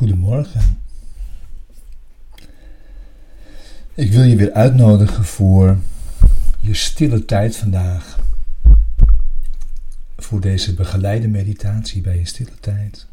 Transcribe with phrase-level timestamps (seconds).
[0.00, 0.82] Goedemorgen.
[3.94, 5.78] Ik wil je weer uitnodigen voor
[6.60, 8.20] je stille tijd vandaag.
[10.16, 13.06] Voor deze begeleide meditatie bij je stille tijd.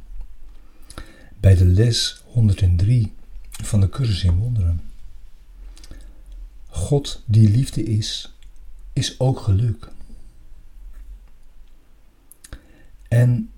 [1.39, 3.13] Bij de les 103
[3.49, 4.81] van de cursus in wonderen.
[6.67, 8.33] God die liefde is,
[8.93, 9.89] is ook geluk.
[13.07, 13.49] En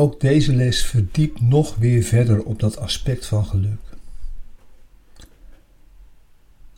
[0.00, 3.80] ook deze les verdiept nog weer verder op dat aspect van geluk.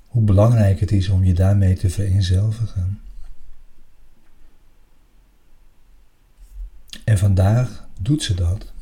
[0.07, 3.01] Hoe belangrijk het is om je daarmee te vereenzelvigen.
[7.05, 8.73] En vandaag doet ze dat,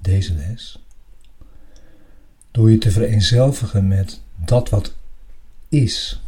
[0.00, 0.84] deze les,
[2.50, 4.94] door je te vereenzelvigen met dat wat
[5.68, 6.22] is,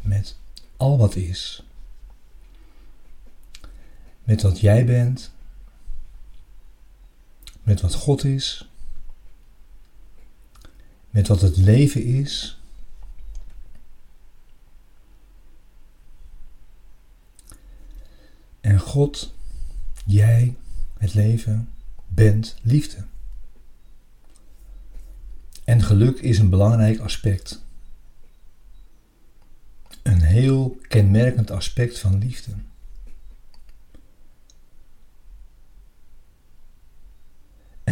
[0.00, 0.36] met
[0.76, 1.64] al wat is
[4.30, 5.30] met wat jij bent,
[7.70, 8.70] met wat God is,
[11.10, 12.60] met wat het leven is.
[18.60, 19.34] En God,
[20.06, 20.56] jij,
[20.98, 21.68] het leven,
[22.06, 23.04] bent liefde.
[25.64, 27.62] En geluk is een belangrijk aspect.
[30.02, 32.52] Een heel kenmerkend aspect van liefde.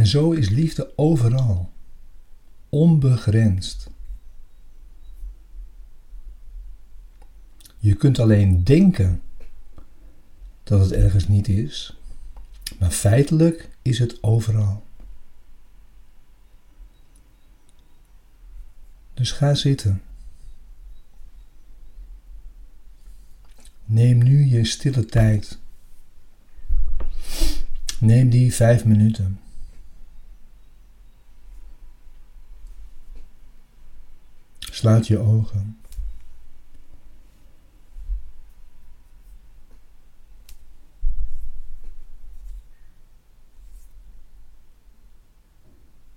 [0.09, 1.71] Zo is liefde overal,
[2.69, 3.91] onbegrensd.
[7.79, 9.23] Je kunt alleen denken
[10.63, 11.97] dat het ergens niet is,
[12.79, 14.87] maar feitelijk is het overal.
[19.15, 20.03] Dus ga zitten.
[23.85, 25.59] Neem nu je stille tijd.
[27.99, 29.41] Neem die vijf minuten.
[34.79, 35.79] Sluit je ogen.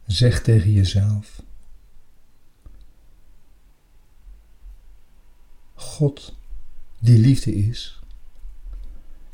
[0.05, 1.41] Zeg tegen jezelf:
[5.73, 6.35] God,
[6.99, 8.01] die liefde is,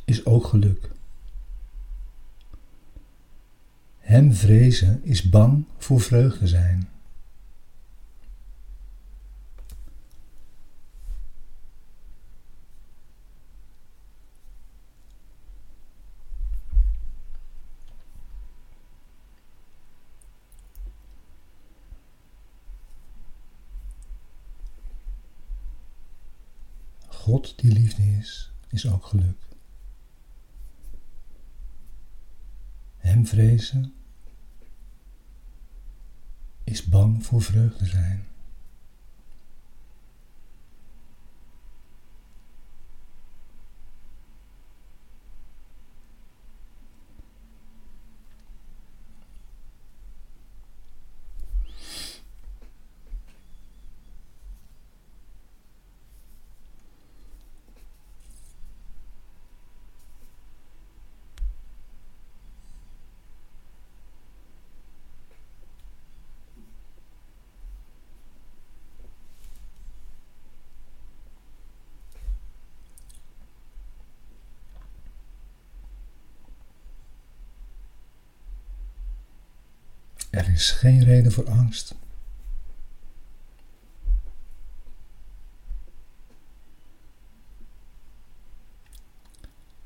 [0.05, 0.89] is ook geluk.
[3.97, 6.96] Hem vrezen is bang voor vreugde zijn.
[27.27, 29.37] God die liefde is, is ook geluk.
[32.97, 33.93] Hem vrezen
[36.63, 38.27] is bang voor vreugde zijn.
[80.37, 81.95] Er is geen reden voor angst.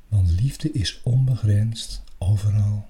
[0.07, 2.89] Want liefde is onbegrensd overal.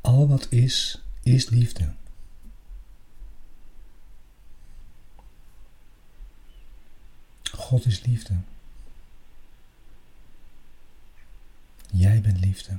[0.00, 1.94] Al wat is, is liefde.
[7.66, 8.34] God is liefde.
[11.92, 12.78] Jij bent liefde.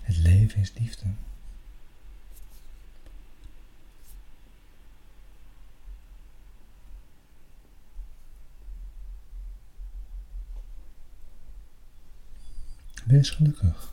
[0.00, 1.06] Het leven is liefde.
[13.04, 13.92] Wees gelukkig.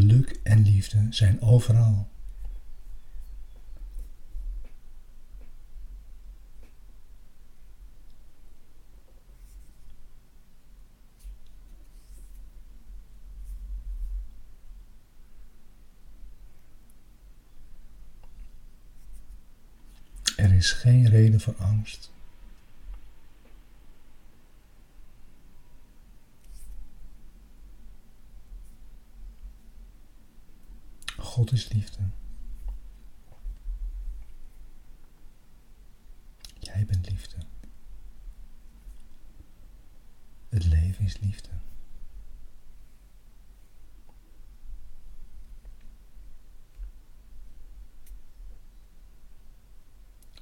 [0.00, 2.08] Geluk en liefde zijn overal.
[20.36, 22.14] Er is geen reden voor angst.
[31.36, 31.98] God is liefde.
[36.58, 37.36] Jij bent liefde.
[40.48, 41.48] Het leven is liefde.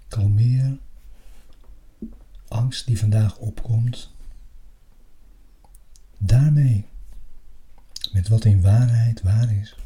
[0.08, 0.78] Kalmeer
[2.48, 4.10] angst die vandaag opkomt.
[6.18, 6.86] Daarmee,
[8.12, 9.76] met wat in waarheid waar is.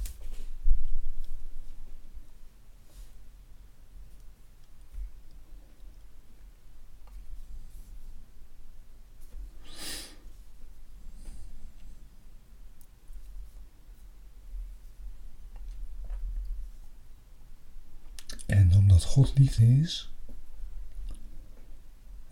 [18.49, 20.13] En omdat God liefde is,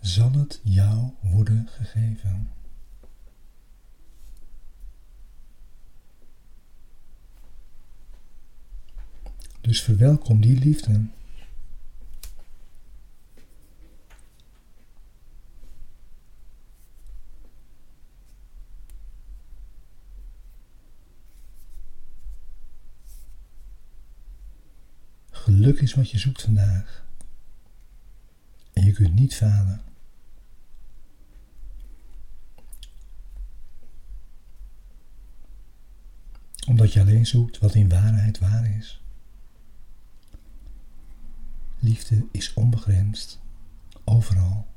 [0.01, 2.51] zal het jou worden gegeven.
[9.61, 11.07] Dus verwelkom die liefde.
[25.47, 27.05] Geluk is wat je zoekt vandaag.
[28.73, 29.81] En je kunt niet falen.
[36.67, 39.01] Omdat je alleen zoekt wat in waarheid waar is.
[41.79, 43.39] Liefde is onbegrensd,
[44.03, 44.67] overal.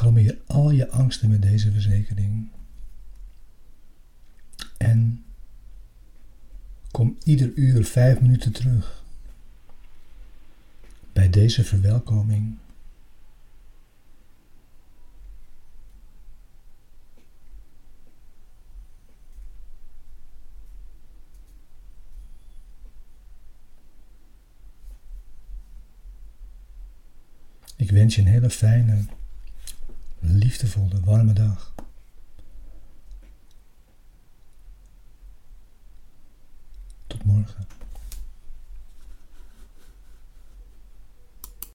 [0.00, 2.48] Kalmeer al je angsten met deze verzekering.
[4.76, 5.24] En
[6.90, 9.04] kom ieder uur vijf minuten terug
[11.12, 12.56] bij deze verwelkoming.
[27.76, 29.04] Ik wens je een hele fijne
[30.20, 31.72] liefdevolle, warme dag.
[37.06, 37.66] Tot morgen.